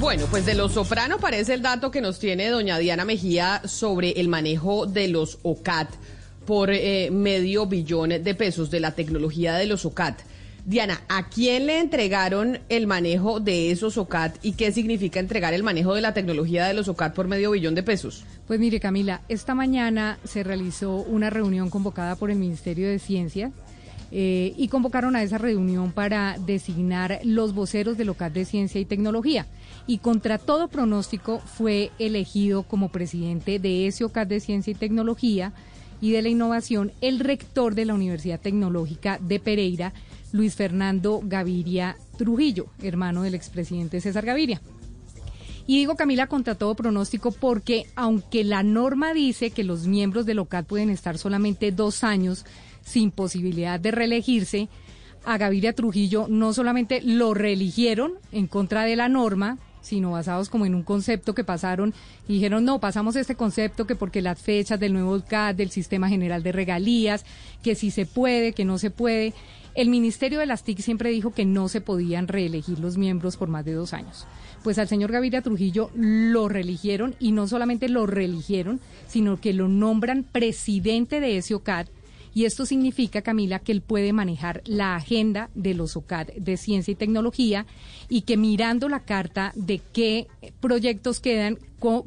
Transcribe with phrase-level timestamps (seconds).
[0.00, 4.12] Bueno, pues de los soprano parece el dato que nos tiene doña Diana Mejía sobre
[4.12, 5.90] el manejo de los OCAT
[6.46, 10.22] por eh, medio billón de pesos de la tecnología de los OCAT.
[10.64, 15.62] Diana, ¿a quién le entregaron el manejo de esos OCAT y qué significa entregar el
[15.62, 18.24] manejo de la tecnología de los OCAT por medio billón de pesos?
[18.46, 23.52] Pues mire, Camila, esta mañana se realizó una reunión convocada por el Ministerio de Ciencia
[24.12, 28.84] eh, y convocaron a esa reunión para designar los voceros del OCAT de Ciencia y
[28.84, 29.46] Tecnología.
[29.86, 35.52] Y contra todo pronóstico fue elegido como presidente de ese OCAT de Ciencia y Tecnología
[36.00, 39.92] y de la Innovación el rector de la Universidad Tecnológica de Pereira,
[40.32, 44.60] Luis Fernando Gaviria Trujillo, hermano del expresidente César Gaviria.
[45.66, 50.40] Y digo Camila contra todo pronóstico porque aunque la norma dice que los miembros del
[50.40, 52.44] OCAT pueden estar solamente dos años
[52.82, 54.68] sin posibilidad de reelegirse,
[55.24, 60.66] a Gaviria Trujillo no solamente lo reeligieron en contra de la norma, sino basados como
[60.66, 61.94] en un concepto que pasaron
[62.28, 66.08] y dijeron, no, pasamos este concepto que porque las fechas del nuevo CAD, del Sistema
[66.08, 67.24] General de Regalías,
[67.62, 69.32] que si se puede, que no se puede.
[69.74, 73.48] El Ministerio de las TIC siempre dijo que no se podían reelegir los miembros por
[73.48, 74.26] más de dos años.
[74.64, 79.68] Pues al señor Gaviria Trujillo lo reeligieron y no solamente lo reeligieron, sino que lo
[79.68, 81.86] nombran presidente de ese OCAD
[82.34, 86.92] y esto significa, Camila, que él puede manejar la agenda de los OCAD de ciencia
[86.92, 87.66] y tecnología
[88.08, 90.28] y que mirando la carta de qué
[90.60, 91.58] proyectos quedan,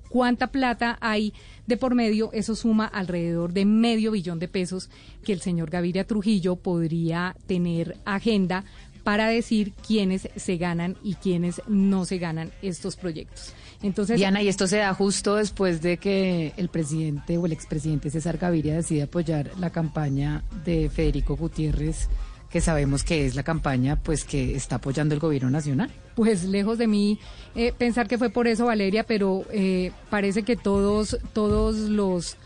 [0.09, 1.33] cuánta plata hay
[1.67, 4.89] de por medio, eso suma alrededor de medio billón de pesos
[5.23, 8.65] que el señor Gaviria Trujillo podría tener agenda
[9.03, 13.53] para decir quiénes se ganan y quiénes no se ganan estos proyectos.
[13.81, 18.09] Entonces, Diana, y esto se da justo después de que el presidente o el expresidente
[18.09, 22.07] César Gaviria decide apoyar la campaña de Federico Gutiérrez
[22.49, 25.89] que sabemos que es la campaña pues que está apoyando el gobierno nacional.
[26.13, 27.19] Pues lejos de mí
[27.55, 32.37] eh, pensar que fue por eso Valeria, pero eh, parece que todos todos los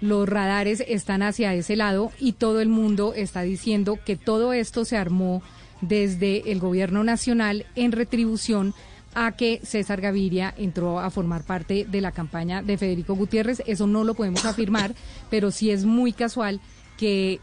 [0.00, 4.84] los radares están hacia ese lado y todo el mundo está diciendo que todo esto
[4.84, 5.42] se armó
[5.80, 8.74] desde el gobierno nacional en retribución
[9.14, 13.62] a que César Gaviria entró a formar parte de la campaña de Federico Gutiérrez.
[13.66, 14.94] Eso no lo podemos afirmar,
[15.30, 16.60] pero sí es muy casual
[16.98, 17.40] que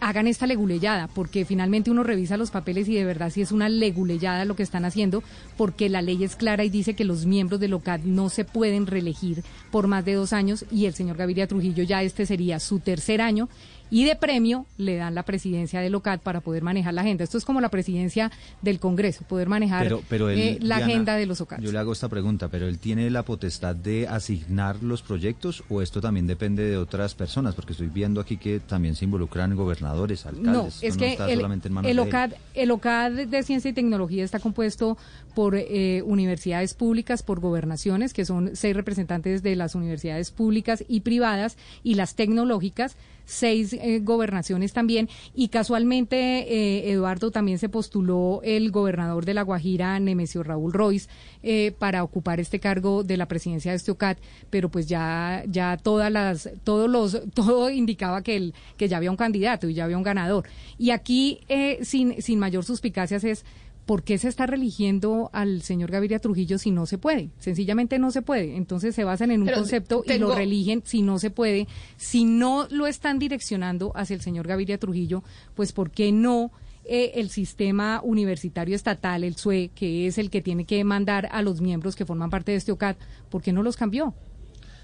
[0.00, 3.68] hagan esta leguleyada, porque finalmente uno revisa los papeles y de verdad sí es una
[3.68, 5.22] leguleyada lo que están haciendo,
[5.56, 8.86] porque la ley es clara y dice que los miembros del OCAD no se pueden
[8.86, 12.80] reelegir por más de dos años y el señor Gaviria Trujillo ya este sería su
[12.80, 13.48] tercer año
[13.90, 17.24] y de premio le dan la presidencia del OCAD para poder manejar la agenda.
[17.24, 18.30] Esto es como la presidencia
[18.62, 21.60] del Congreso, poder manejar eh, la agenda de los OCAD.
[21.60, 25.82] Yo le hago esta pregunta, pero él tiene la potestad de asignar los proyectos o
[25.82, 30.26] esto también depende de otras personas, porque estoy viendo aquí que también se involucran gobernadores,
[30.26, 30.52] alcaldes.
[30.52, 31.40] No, es que el,
[31.84, 34.96] el, OCAD, el OCAD de Ciencia y Tecnología está compuesto
[35.34, 41.00] por eh, universidades públicas, por gobernaciones, que son seis representantes de las universidades públicas y
[41.00, 45.08] privadas y las tecnológicas seis eh, gobernaciones también.
[45.34, 51.08] Y casualmente eh, Eduardo también se postuló el gobernador de La Guajira, Nemesio Raúl Royce,
[51.42, 54.18] eh, para ocupar este cargo de la presidencia de Estiocat,
[54.50, 59.10] pero pues ya ya todas las todos los todo indicaba que el que ya había
[59.10, 60.46] un candidato y ya había un ganador.
[60.78, 61.40] Y aquí
[61.82, 63.44] sin sin mayor suspicacias es
[63.86, 67.30] ¿por qué se está religiendo al señor Gaviria Trujillo si no se puede?
[67.38, 68.56] Sencillamente no se puede.
[68.56, 71.68] Entonces se basan en un concepto y lo religen si no se puede.
[71.96, 75.22] Si no lo están direccionando hacia el señor Gaviria Trujillo,
[75.54, 76.50] pues ¿por qué no?
[76.88, 81.42] Eh, el sistema universitario estatal, el SUE, que es el que tiene que mandar a
[81.42, 82.94] los miembros que forman parte de este OCAD,
[83.28, 84.14] ¿por qué no los cambió?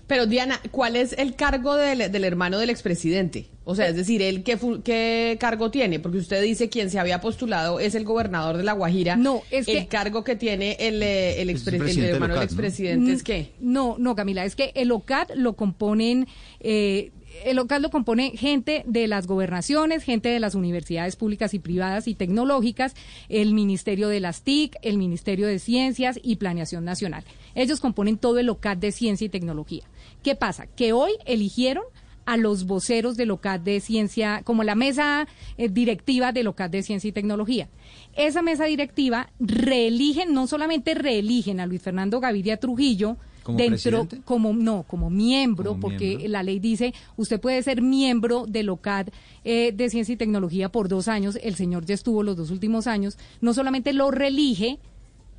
[0.06, 3.46] Pero Diana, ¿cuál es el cargo del, hermano del expresidente?
[3.64, 6.00] O sea, es decir, ¿él qué, qué cargo tiene?
[6.00, 9.16] Porque usted dice quien se había postulado es el gobernador de La Guajira.
[9.16, 9.78] No, es que...
[9.78, 13.52] El cargo que tiene el, eh, el, hermano del expresidente es qué?
[13.60, 16.26] No, no, Camila, es que el OCAD lo componen...
[16.60, 17.10] Eh,
[17.44, 22.09] el OCAD lo compone gente de las gobernaciones, gente de las universidades públicas y privadas
[22.09, 22.94] y tecnológicas,
[23.28, 27.25] el Ministerio de las TIC, el Ministerio de Ciencias y Planeación Nacional.
[27.55, 29.84] Ellos componen todo el OCAD de Ciencia y Tecnología.
[30.23, 30.67] ¿Qué pasa?
[30.67, 31.84] Que hoy eligieron
[32.25, 35.26] a los voceros del OCAD de Ciencia, como la mesa
[35.56, 37.69] eh, directiva del OCAD de Ciencia y Tecnología.
[38.14, 43.17] Esa mesa directiva reeligen, no solamente reeligen a Luis Fernando Gaviria Trujillo,
[43.48, 49.08] dentro como no como miembro porque la ley dice usted puede ser miembro del OCAD
[49.44, 52.86] eh, de ciencia y tecnología por dos años el señor ya estuvo los dos últimos
[52.86, 54.78] años no solamente lo reelige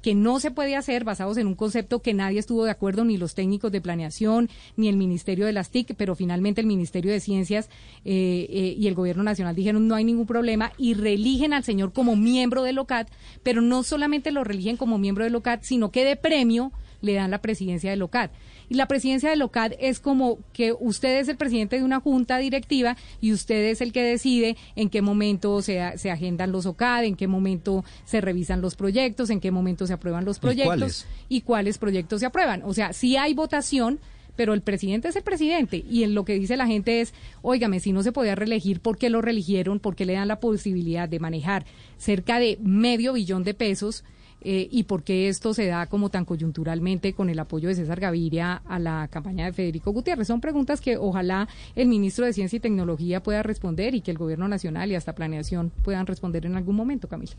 [0.04, 3.18] que no se puede hacer basados en un concepto que nadie estuvo de acuerdo, ni
[3.18, 7.22] los técnicos de planeación, ni el Ministerio de las TIC, pero finalmente el Ministerio de
[7.22, 7.70] Ciencias
[8.04, 11.94] eh, eh, y el Gobierno Nacional dijeron no hay ningún problema y reeligen al señor
[11.94, 13.08] como miembro del OCAT,
[13.44, 16.74] pero no solamente lo religen como miembro del OCAT, sino que de premio
[17.04, 18.32] le dan la presidencia del OCAT.
[18.70, 22.38] Y la presidencia del OCAD es como que usted es el presidente de una junta
[22.38, 27.04] directiva y usted es el que decide en qué momento se, se agendan los OCAD,
[27.04, 31.42] en qué momento se revisan los proyectos, en qué momento se aprueban los proyectos ¿Y
[31.42, 31.78] cuáles?
[31.78, 32.64] proyectos se aprueban.
[32.64, 34.00] O sea, si hay votación,
[34.38, 37.82] pero el presidente es el presidente y en lo que dice la gente es, óigame,
[37.82, 39.80] si no se podía reelegir, ¿por qué lo reeligieron?
[39.80, 41.66] ¿Por qué le dan la posibilidad de manejar
[41.98, 44.04] cerca de medio billón de pesos?
[44.44, 48.00] Eh, y por qué esto se da como tan coyunturalmente con el apoyo de César
[48.00, 50.28] Gaviria a la campaña de Federico Gutiérrez.
[50.28, 54.18] Son preguntas que ojalá el ministro de Ciencia y Tecnología pueda responder y que el
[54.18, 57.34] Gobierno Nacional y hasta Planeación puedan responder en algún momento, Camila.